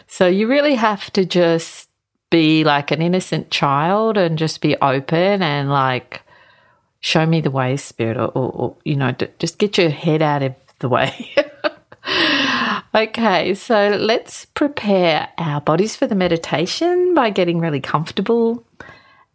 So 0.08 0.26
you 0.26 0.48
really 0.48 0.74
have 0.74 1.12
to 1.12 1.26
just 1.26 1.90
be 2.32 2.64
like 2.64 2.90
an 2.90 3.04
innocent 3.04 3.52
child 3.52 4.18
and 4.18 4.36
just 4.36 4.62
be 4.62 4.76
open 4.78 5.44
and 5.44 5.70
like 5.70 6.24
show 7.02 7.24
me 7.28 7.40
the 7.40 7.52
way, 7.52 7.78
spirit, 7.78 8.18
or, 8.18 8.30
or, 8.30 8.52
or 8.52 8.76
you 8.84 8.96
know, 8.96 9.12
just 9.38 9.60
get 9.60 9.78
your 9.78 9.92
head 9.92 10.24
out 10.24 10.42
of 10.42 10.56
the 10.80 10.90
way. 10.90 11.32
okay, 12.96 13.54
so 13.54 13.90
let's 13.90 14.46
prepare 14.46 15.30
our 15.38 15.62
bodies 15.62 15.96
for 15.96 16.08
the 16.08 16.16
meditation 16.16 17.14
by 17.14 17.30
getting 17.30 17.60
really 17.60 17.80
comfortable 17.80 18.66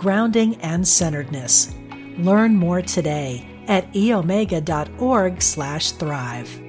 grounding, 0.00 0.56
and 0.62 0.88
centeredness. 0.88 1.74
Learn 2.16 2.56
more 2.56 2.80
today 2.80 3.46
at 3.68 3.92
eomega.org/thrive. 3.92 6.66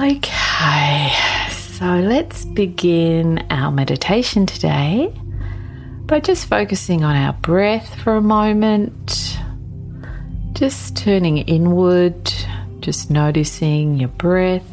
Okay, 0.00 1.12
so 1.50 1.96
let's 1.96 2.44
begin 2.44 3.44
our 3.50 3.72
meditation 3.72 4.46
today 4.46 5.12
by 6.06 6.20
just 6.20 6.46
focusing 6.46 7.02
on 7.02 7.16
our 7.16 7.32
breath 7.32 7.96
for 7.96 8.14
a 8.14 8.22
moment, 8.22 9.36
just 10.52 10.96
turning 10.96 11.38
inward 11.38 12.32
just 12.88 13.10
noticing 13.10 13.96
your 13.96 14.08
breath. 14.08 14.64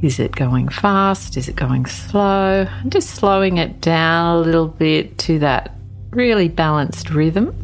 Is 0.00 0.18
it 0.18 0.34
going 0.34 0.70
fast? 0.70 1.36
Is 1.36 1.46
it 1.46 1.56
going 1.56 1.84
slow? 1.84 2.66
just 2.88 3.10
slowing 3.10 3.58
it 3.58 3.82
down 3.82 4.36
a 4.36 4.40
little 4.40 4.66
bit 4.66 5.18
to 5.18 5.38
that 5.40 5.74
really 6.08 6.48
balanced 6.48 7.10
rhythm. 7.10 7.54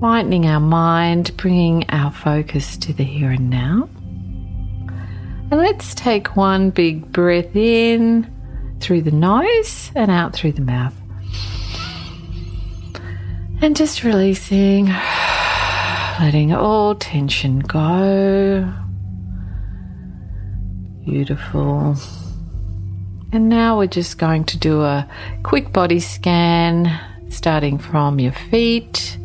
Lightening 0.00 0.46
our 0.46 0.58
mind, 0.58 1.36
bringing 1.36 1.84
our 1.90 2.10
focus 2.10 2.78
to 2.78 2.94
the 2.94 3.04
here 3.04 3.32
and 3.32 3.50
now. 3.50 3.90
And 5.50 5.60
let's 5.60 5.94
take 5.94 6.34
one 6.34 6.70
big 6.70 7.12
breath 7.12 7.54
in 7.54 8.26
through 8.80 9.02
the 9.02 9.10
nose 9.10 9.92
and 9.94 10.10
out 10.10 10.32
through 10.32 10.52
the 10.52 10.62
mouth. 10.62 10.94
And 13.60 13.74
just 13.74 14.04
releasing, 14.04 14.86
letting 16.20 16.54
all 16.54 16.94
tension 16.94 17.58
go. 17.58 18.72
Beautiful. 21.04 21.96
And 23.32 23.48
now 23.48 23.76
we're 23.76 23.88
just 23.88 24.16
going 24.16 24.44
to 24.44 24.58
do 24.58 24.82
a 24.82 25.08
quick 25.42 25.72
body 25.72 25.98
scan 25.98 26.98
starting 27.30 27.78
from 27.78 28.20
your 28.20 28.32
feet. 28.32 29.18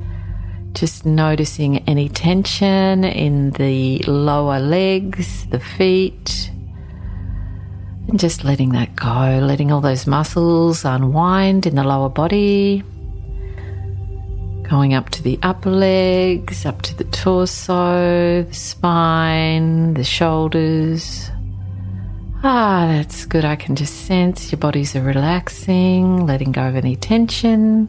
Just 0.71 1.05
noticing 1.05 1.87
any 1.87 2.09
tension 2.09 3.03
in 3.03 3.51
the 3.51 3.99
lower 4.07 4.59
legs, 4.59 5.45
the 5.51 5.59
feet, 5.59 6.49
and 8.07 8.19
just 8.19 8.43
letting 8.43 8.69
that 8.69 8.95
go, 8.95 9.39
letting 9.43 9.71
all 9.71 9.81
those 9.81 10.07
muscles 10.07 10.83
unwind 10.83 11.67
in 11.67 11.75
the 11.75 11.83
lower 11.83 12.09
body. 12.09 12.83
Going 14.73 14.95
up 14.95 15.11
to 15.11 15.21
the 15.21 15.37
upper 15.43 15.69
legs, 15.69 16.65
up 16.65 16.81
to 16.81 16.97
the 16.97 17.03
torso, 17.03 18.41
the 18.41 18.53
spine, 18.55 19.93
the 19.93 20.03
shoulders. 20.03 21.29
Ah, 22.43 22.87
that's 22.89 23.27
good. 23.27 23.45
I 23.45 23.55
can 23.55 23.75
just 23.75 24.07
sense 24.07 24.51
your 24.51 24.57
bodies 24.57 24.95
are 24.95 25.03
relaxing, 25.03 26.25
letting 26.25 26.51
go 26.53 26.63
of 26.63 26.75
any 26.75 26.95
tension. 26.95 27.87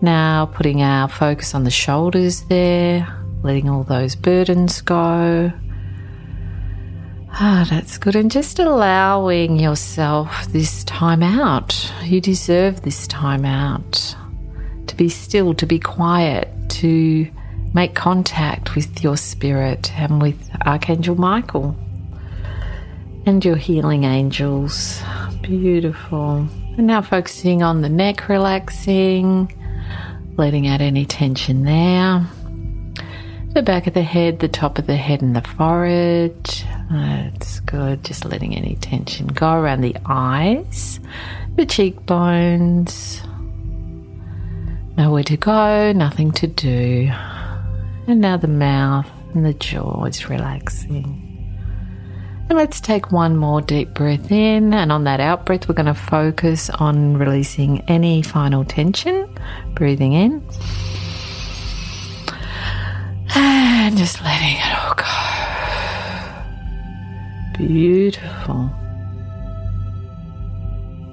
Now, 0.00 0.46
putting 0.46 0.82
our 0.82 1.06
focus 1.06 1.54
on 1.54 1.62
the 1.62 1.70
shoulders 1.70 2.40
there, 2.48 3.06
letting 3.44 3.68
all 3.68 3.84
those 3.84 4.16
burdens 4.16 4.80
go. 4.80 5.52
Ah, 7.30 7.64
that's 7.70 7.96
good. 7.96 8.16
And 8.16 8.28
just 8.28 8.58
allowing 8.58 9.56
yourself 9.56 10.48
this 10.48 10.82
time 10.82 11.22
out. 11.22 11.92
You 12.02 12.20
deserve 12.20 12.82
this 12.82 13.06
time 13.06 13.44
out 13.44 14.16
to 14.92 14.96
be 14.98 15.08
still, 15.08 15.54
to 15.54 15.64
be 15.64 15.78
quiet, 15.78 16.48
to 16.68 17.26
make 17.72 17.94
contact 17.94 18.74
with 18.74 19.02
your 19.02 19.16
spirit 19.16 19.90
and 19.98 20.20
with 20.20 20.50
Archangel 20.66 21.14
Michael 21.14 21.74
and 23.24 23.42
your 23.42 23.56
healing 23.56 24.04
angels. 24.04 25.00
Beautiful. 25.40 26.46
And 26.76 26.86
now 26.86 27.00
focusing 27.00 27.62
on 27.62 27.80
the 27.80 27.88
neck 27.88 28.28
relaxing, 28.28 29.50
letting 30.36 30.66
out 30.66 30.82
any 30.82 31.06
tension 31.06 31.64
there. 31.64 32.26
The 33.54 33.62
back 33.62 33.86
of 33.86 33.94
the 33.94 34.02
head, 34.02 34.40
the 34.40 34.48
top 34.48 34.78
of 34.78 34.86
the 34.86 34.96
head, 34.96 35.22
and 35.22 35.34
the 35.34 35.40
forehead, 35.40 36.36
That's 36.90 37.60
good. 37.60 38.04
Just 38.04 38.26
letting 38.26 38.54
any 38.54 38.76
tension 38.76 39.28
go 39.28 39.54
around 39.54 39.80
the 39.80 39.96
eyes, 40.04 41.00
the 41.56 41.64
cheekbones. 41.64 43.22
Nowhere 44.96 45.24
to 45.24 45.36
go, 45.38 45.92
nothing 45.92 46.32
to 46.32 46.46
do. 46.46 47.10
And 48.06 48.20
now 48.20 48.36
the 48.36 48.48
mouth 48.48 49.08
and 49.32 49.42
the 49.44 49.54
jaw 49.54 50.04
is 50.04 50.28
relaxing. 50.28 51.18
And 52.48 52.58
let's 52.58 52.80
take 52.80 53.10
one 53.10 53.36
more 53.38 53.62
deep 53.62 53.94
breath 53.94 54.30
in. 54.30 54.74
And 54.74 54.92
on 54.92 55.04
that 55.04 55.20
out 55.20 55.46
breath, 55.46 55.66
we're 55.66 55.74
going 55.74 55.86
to 55.86 55.94
focus 55.94 56.68
on 56.68 57.16
releasing 57.16 57.80
any 57.88 58.20
final 58.20 58.66
tension. 58.66 59.34
Breathing 59.74 60.12
in. 60.12 60.42
And 63.34 63.96
just 63.96 64.20
letting 64.22 64.58
it 64.58 64.78
all 64.78 64.94
go. 64.94 65.04
Beautiful. 67.66 68.70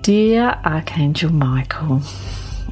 Dear 0.02 0.60
Archangel 0.66 1.32
Michael 1.32 2.02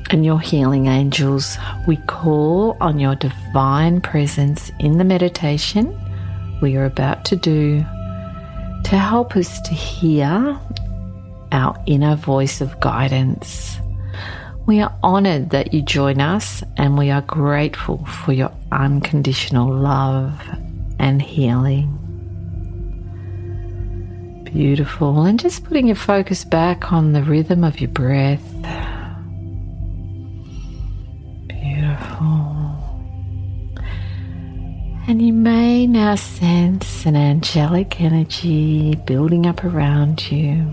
and 0.10 0.26
your 0.26 0.40
healing 0.40 0.88
angels, 0.88 1.58
we 1.88 1.98
call 2.08 2.78
on 2.82 3.00
your 3.00 3.16
divine 3.16 4.02
presence 4.02 4.72
in 4.80 4.98
the 4.98 5.04
meditation 5.04 5.98
we 6.62 6.76
are 6.76 6.86
about 6.86 7.26
to 7.26 7.36
do 7.36 7.80
to 8.84 8.98
help 8.98 9.36
us 9.36 9.62
to 9.62 9.74
hear 9.74 10.60
our 11.52 11.84
inner 11.86 12.16
voice 12.16 12.62
of 12.62 12.80
guidance. 12.80 13.78
We 14.66 14.82
are 14.82 14.94
honored 15.04 15.52
that 15.52 15.74
you 15.74 15.82
join 15.82 16.20
us 16.20 16.64
and 16.78 16.98
we 16.98 17.10
are 17.10 17.22
grateful 17.22 18.06
for 18.06 18.34
your 18.34 18.52
unconditional 18.72 19.74
love 19.74 20.42
and 21.00 21.22
healing. 21.22 21.94
Beautiful. 24.46 25.24
And 25.24 25.40
just 25.40 25.64
putting 25.64 25.88
your 25.88 25.96
focus 25.96 26.44
back 26.44 26.92
on 26.92 27.14
the 27.14 27.24
rhythm 27.24 27.64
of 27.64 27.80
your 27.80 27.90
breath. 27.90 28.44
Now 35.98 36.14
sense 36.14 37.08
an 37.08 37.16
angelic 37.16 38.00
energy 38.00 38.94
building 39.08 39.48
up 39.48 39.64
around 39.64 40.32
you. 40.32 40.64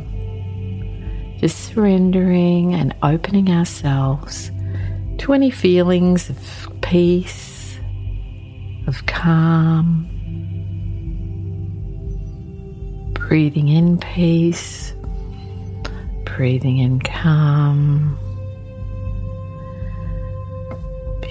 Just 1.39 1.65
surrendering 1.65 2.75
and 2.75 2.95
opening 3.03 3.49
ourselves 3.49 4.51
to 5.17 5.33
any 5.33 5.51
feelings 5.51 6.29
of 6.29 6.69
peace, 6.83 7.79
of 8.87 9.07
calm, 9.07 10.07
breathing 13.15 13.69
in 13.69 13.97
peace, 13.97 14.93
breathing 16.27 16.77
in 16.77 17.01
calm. 17.01 18.19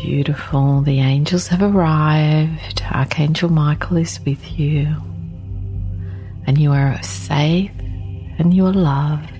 Beautiful. 0.03 0.81
The 0.81 0.99
angels 0.99 1.47
have 1.47 1.61
arrived. 1.61 2.83
Archangel 2.91 3.49
Michael 3.49 3.95
is 3.95 4.19
with 4.25 4.59
you. 4.59 4.93
And 6.45 6.57
you 6.57 6.73
are 6.73 7.01
safe 7.01 7.71
and 8.37 8.53
you 8.53 8.65
are 8.65 8.73
loved. 8.73 9.31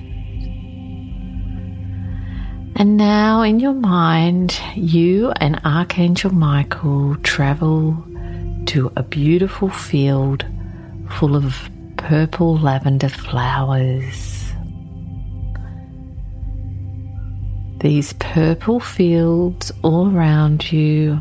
And 2.77 2.96
now 2.96 3.41
in 3.41 3.60
your 3.60 3.74
mind, 3.74 4.58
you 4.74 5.34
and 5.41 5.60
Archangel 5.65 6.34
Michael 6.34 7.17
travel 7.24 8.01
to 8.67 8.89
a 8.96 9.03
beautiful 9.03 9.67
field 9.67 10.46
full 11.10 11.36
of 11.36 11.70
purple 11.98 12.58
lavender 12.58 13.10
flowers. 13.10 14.42
These 17.83 18.13
purple 18.13 18.79
fields 18.79 19.69
all 19.81 20.07
around 20.09 20.71
you 20.71 21.19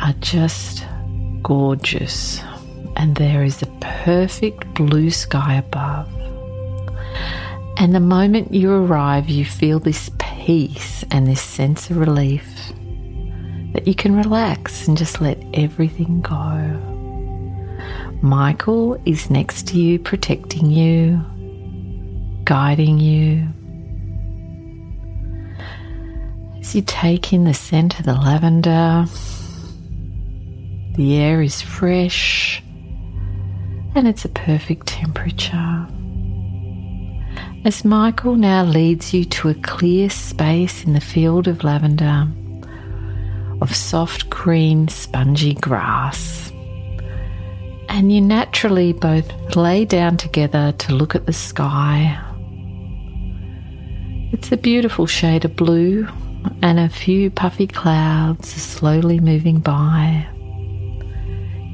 are 0.00 0.14
just 0.20 0.82
gorgeous, 1.42 2.40
and 2.96 3.14
there 3.16 3.44
is 3.44 3.60
a 3.60 3.66
perfect 3.80 4.72
blue 4.72 5.10
sky 5.10 5.56
above. 5.56 6.08
And 7.76 7.94
the 7.94 8.00
moment 8.00 8.54
you 8.54 8.72
arrive, 8.72 9.28
you 9.28 9.44
feel 9.44 9.78
this 9.78 10.10
peace 10.18 11.04
and 11.10 11.26
this 11.26 11.42
sense 11.42 11.90
of 11.90 11.98
relief 11.98 12.48
that 13.74 13.86
you 13.86 13.94
can 13.94 14.16
relax 14.16 14.88
and 14.88 14.96
just 14.96 15.20
let 15.20 15.38
everything 15.52 16.22
go. 16.22 16.56
Michael 18.22 18.98
is 19.04 19.28
next 19.28 19.68
to 19.68 19.78
you, 19.78 19.98
protecting 19.98 20.70
you, 20.70 21.20
guiding 22.44 22.98
you. 22.98 23.46
As 26.66 26.74
you 26.74 26.82
take 26.82 27.32
in 27.32 27.44
the 27.44 27.54
scent 27.54 27.96
of 28.00 28.06
the 28.06 28.14
lavender, 28.14 29.06
the 30.96 31.14
air 31.14 31.40
is 31.40 31.62
fresh 31.62 32.60
and 33.94 34.08
it's 34.08 34.24
a 34.24 34.28
perfect 34.30 34.88
temperature. 34.88 35.86
As 37.64 37.84
Michael 37.84 38.34
now 38.34 38.64
leads 38.64 39.14
you 39.14 39.24
to 39.26 39.50
a 39.50 39.54
clear 39.54 40.10
space 40.10 40.82
in 40.82 40.94
the 40.94 41.00
field 41.00 41.46
of 41.46 41.62
lavender, 41.62 42.26
of 43.60 43.72
soft 43.72 44.28
green, 44.28 44.88
spongy 44.88 45.54
grass 45.54 46.50
and 47.88 48.12
you 48.12 48.20
naturally 48.20 48.92
both 48.92 49.54
lay 49.54 49.84
down 49.84 50.16
together 50.16 50.72
to 50.78 50.96
look 50.96 51.14
at 51.14 51.26
the 51.26 51.32
sky. 51.32 52.20
It's 54.32 54.50
a 54.50 54.56
beautiful 54.56 55.06
shade 55.06 55.44
of 55.44 55.54
blue, 55.54 56.08
and 56.62 56.78
a 56.78 56.88
few 56.88 57.30
puffy 57.30 57.66
clouds 57.66 58.56
are 58.56 58.60
slowly 58.60 59.20
moving 59.20 59.60
by. 59.60 60.26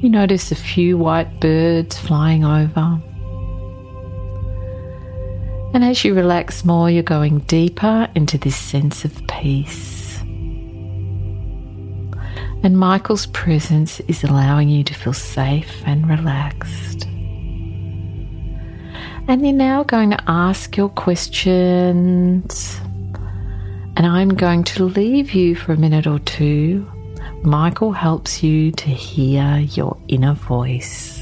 You 0.01 0.09
notice 0.09 0.51
a 0.51 0.55
few 0.55 0.97
white 0.97 1.39
birds 1.39 1.97
flying 1.97 2.43
over. 2.43 3.01
And 5.73 5.83
as 5.83 6.03
you 6.03 6.13
relax 6.13 6.65
more, 6.65 6.89
you're 6.89 7.03
going 7.03 7.39
deeper 7.39 8.07
into 8.13 8.37
this 8.37 8.55
sense 8.55 9.05
of 9.05 9.27
peace. 9.27 10.19
And 12.63 12.77
Michael's 12.77 13.25
presence 13.27 13.99
is 14.01 14.23
allowing 14.23 14.69
you 14.69 14.83
to 14.83 14.93
feel 14.93 15.13
safe 15.13 15.81
and 15.85 16.09
relaxed. 16.09 17.05
And 19.27 19.41
you're 19.41 19.53
now 19.53 19.83
going 19.83 20.11
to 20.11 20.23
ask 20.27 20.77
your 20.77 20.89
questions. 20.89 22.79
And 23.95 24.07
I'm 24.07 24.29
going 24.29 24.63
to 24.65 24.85
leave 24.85 25.33
you 25.33 25.55
for 25.55 25.73
a 25.73 25.77
minute 25.77 26.07
or 26.07 26.19
two. 26.19 26.89
Michael 27.43 27.91
helps 27.91 28.41
you 28.41 28.71
to 28.71 28.89
hear 28.89 29.57
your 29.59 29.97
inner 30.07 30.33
voice. 30.33 31.12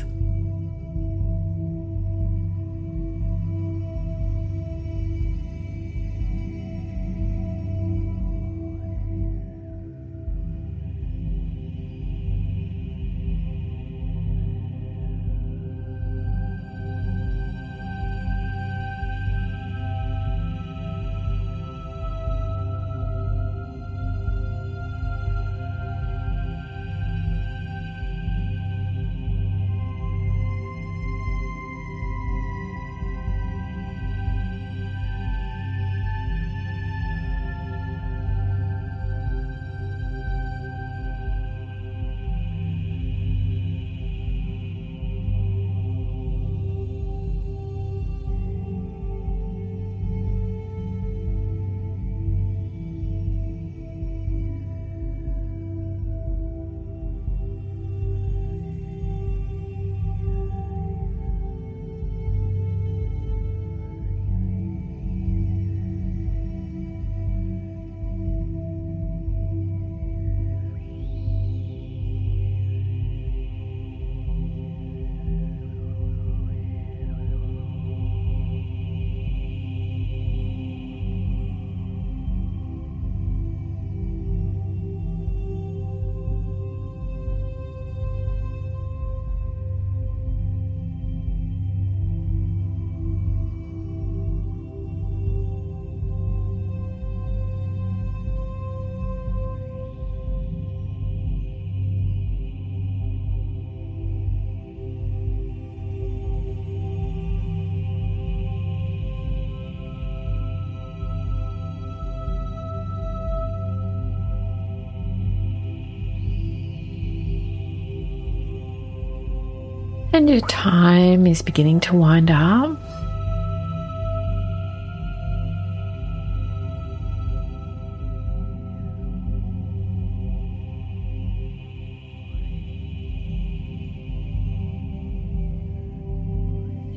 And 120.13 120.29
your 120.29 120.41
time 120.41 121.25
is 121.25 121.41
beginning 121.41 121.79
to 121.81 121.95
wind 121.95 122.29
up. 122.29 122.77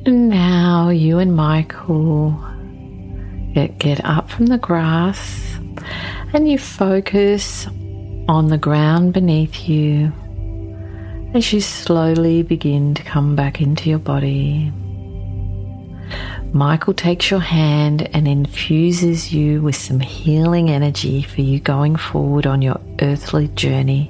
And 0.05 0.29
now 0.29 0.89
you 0.89 1.19
and 1.19 1.33
Michael 1.35 2.37
get, 3.53 3.79
get 3.79 4.03
up 4.03 4.29
from 4.29 4.47
the 4.47 4.57
grass 4.57 5.57
and 6.33 6.49
you 6.49 6.57
focus 6.57 7.65
on 8.27 8.49
the 8.49 8.57
ground 8.57 9.13
beneath 9.13 9.69
you 9.69 10.11
as 11.35 11.51
you 11.51 11.59
slowly 11.59 12.43
begin 12.43 12.93
to 12.93 13.03
come 13.03 13.35
back 13.35 13.59
into 13.59 13.89
your 13.89 13.99
body. 13.99 14.71
Michael 16.53 16.93
takes 16.93 17.29
your 17.29 17.41
hand 17.41 18.07
and 18.15 18.25
infuses 18.25 19.33
you 19.33 19.61
with 19.61 19.75
some 19.75 19.99
healing 19.99 20.69
energy 20.69 21.21
for 21.21 21.41
you 21.41 21.59
going 21.59 21.97
forward 21.97 22.47
on 22.47 22.61
your 22.61 22.79
earthly 23.01 23.49
journey 23.49 24.09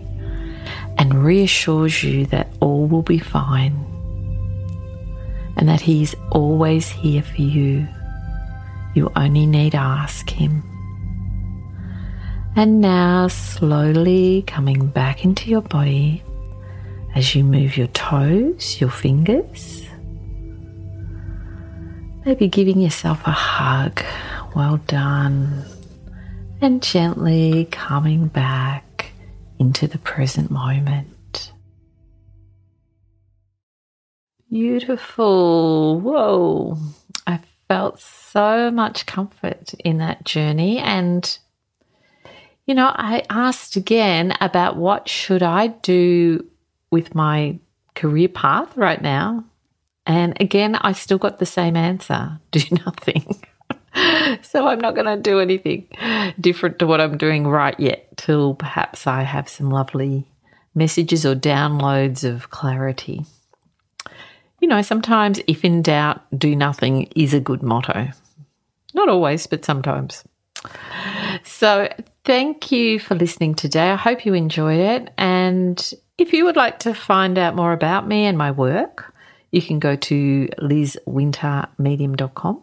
and 0.99 1.23
reassures 1.25 2.03
you 2.03 2.27
that 2.27 2.47
all 2.59 2.85
will 2.85 3.01
be 3.01 3.17
fine 3.17 3.73
and 5.57 5.67
that 5.67 5.81
He's 5.81 6.13
always 6.31 6.87
here 6.87 7.23
for 7.23 7.41
you. 7.41 7.87
You 8.93 9.11
only 9.15 9.47
need 9.47 9.71
to 9.71 9.79
ask 9.79 10.29
Him. 10.29 10.61
And 12.55 12.81
now, 12.81 13.29
slowly 13.29 14.43
coming 14.45 14.85
back 14.85 15.25
into 15.25 15.49
your 15.49 15.61
body 15.63 16.23
as 17.15 17.33
you 17.33 17.43
move 17.43 17.77
your 17.77 17.87
toes, 17.87 18.79
your 18.79 18.89
fingers. 18.89 19.83
Maybe 22.25 22.49
giving 22.49 22.81
yourself 22.81 23.25
a 23.25 23.31
hug. 23.31 24.03
Well 24.53 24.77
done. 24.87 25.63
And 26.59 26.83
gently 26.83 27.65
coming 27.71 28.27
back 28.27 29.11
into 29.59 29.87
the 29.87 29.97
present 29.99 30.51
moment. 30.51 31.53
Beautiful. 34.49 35.99
Whoa. 36.01 36.77
I 37.27 37.39
felt 37.69 37.99
so 37.99 38.71
much 38.71 39.05
comfort 39.05 39.73
in 39.85 39.99
that 39.99 40.25
journey. 40.25 40.79
And, 40.79 41.37
you 42.65 42.75
know, 42.75 42.91
I 42.93 43.23
asked 43.29 43.77
again 43.77 44.33
about 44.41 44.75
what 44.75 45.07
should 45.07 45.43
I 45.43 45.67
do 45.67 46.45
with 46.91 47.15
my 47.15 47.59
career 47.93 48.27
path 48.27 48.75
right 48.77 49.01
now. 49.01 49.43
And 50.05 50.39
again, 50.39 50.75
I 50.75 50.91
still 50.91 51.17
got 51.17 51.39
the 51.39 51.45
same 51.45 51.75
answer 51.75 52.39
do 52.51 52.61
nothing. 52.85 53.43
so 54.43 54.67
I'm 54.67 54.79
not 54.79 54.95
going 54.95 55.07
to 55.07 55.21
do 55.21 55.39
anything 55.39 55.87
different 56.39 56.79
to 56.79 56.87
what 56.87 57.01
I'm 57.01 57.17
doing 57.17 57.47
right 57.47 57.79
yet 57.79 58.17
till 58.17 58.55
perhaps 58.55 59.07
I 59.07 59.23
have 59.23 59.49
some 59.49 59.69
lovely 59.69 60.27
messages 60.75 61.25
or 61.25 61.35
downloads 61.35 62.23
of 62.23 62.49
clarity 62.49 63.25
you 64.65 64.69
know, 64.69 64.81
sometimes 64.81 65.39
if 65.45 65.63
in 65.63 65.83
doubt, 65.83 66.23
do 66.37 66.55
nothing 66.55 67.03
is 67.15 67.35
a 67.35 67.39
good 67.39 67.61
motto. 67.61 68.09
Not 68.95 69.09
always, 69.09 69.45
but 69.45 69.65
sometimes. 69.65 70.23
So, 71.43 71.87
thank 72.23 72.71
you 72.71 72.99
for 72.99 73.13
listening 73.13 73.53
today. 73.53 73.91
I 73.91 73.95
hope 73.95 74.25
you 74.25 74.33
enjoyed 74.33 74.79
it. 74.79 75.13
And 75.19 75.93
if 76.17 76.33
you 76.33 76.45
would 76.45 76.55
like 76.55 76.79
to 76.79 76.93
find 76.93 77.37
out 77.37 77.55
more 77.55 77.73
about 77.73 78.07
me 78.07 78.25
and 78.25 78.37
my 78.37 78.51
work, 78.51 79.13
you 79.51 79.61
can 79.61 79.79
go 79.79 79.95
to 79.95 80.47
lizwintermedium.com. 80.59 82.61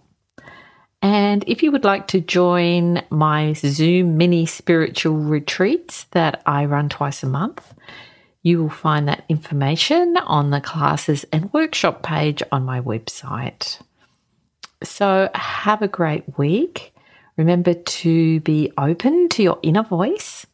And 1.03 1.45
if 1.49 1.63
you 1.63 1.73
would 1.73 1.85
like 1.85 2.07
to 2.09 2.21
join 2.21 3.03
my 3.11 3.55
Zoom 3.55 4.17
mini 4.17 4.47
spiritual 4.47 5.17
retreats 5.17 6.05
that 6.13 6.43
I 6.47 6.67
run 6.67 6.89
twice 6.89 7.25
a 7.25 7.27
month, 7.27 7.75
you 8.43 8.63
will 8.63 8.71
find 8.71 9.09
that 9.09 9.25
information 9.29 10.17
on 10.17 10.51
the 10.51 10.61
classes 10.61 11.25
and 11.33 11.53
workshop 11.53 12.03
page 12.03 12.43
on 12.53 12.65
my 12.65 12.81
website. 12.81 13.81
So, 14.83 15.29
have 15.35 15.83
a 15.83 15.89
great 15.89 16.39
week. 16.39 16.95
Remember 17.37 17.75
to 17.75 18.41
be 18.41 18.73
open 18.79 19.29
to 19.31 19.43
your 19.43 19.59
inner 19.63 19.85
voice. 19.85 20.47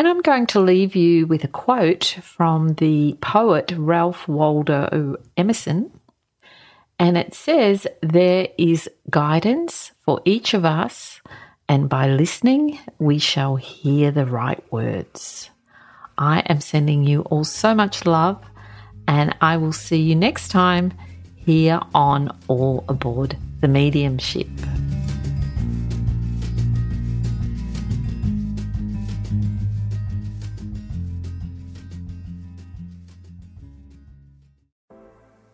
And 0.00 0.08
I'm 0.08 0.22
going 0.22 0.46
to 0.46 0.60
leave 0.60 0.96
you 0.96 1.26
with 1.26 1.44
a 1.44 1.48
quote 1.48 2.16
from 2.22 2.72
the 2.76 3.18
poet 3.20 3.74
Ralph 3.76 4.26
Waldo 4.26 5.16
Emerson. 5.36 5.92
And 6.98 7.18
it 7.18 7.34
says, 7.34 7.86
There 8.00 8.48
is 8.56 8.88
guidance 9.10 9.92
for 10.00 10.22
each 10.24 10.54
of 10.54 10.64
us, 10.64 11.20
and 11.68 11.90
by 11.90 12.08
listening, 12.08 12.78
we 12.98 13.18
shall 13.18 13.56
hear 13.56 14.10
the 14.10 14.24
right 14.24 14.64
words. 14.72 15.50
I 16.16 16.40
am 16.46 16.62
sending 16.62 17.04
you 17.04 17.20
all 17.24 17.44
so 17.44 17.74
much 17.74 18.06
love, 18.06 18.42
and 19.06 19.36
I 19.42 19.58
will 19.58 19.74
see 19.74 20.00
you 20.00 20.16
next 20.16 20.48
time 20.48 20.94
here 21.34 21.78
on 21.94 22.34
All 22.48 22.86
Aboard 22.88 23.36
the 23.60 23.68
Mediumship. 23.68 24.48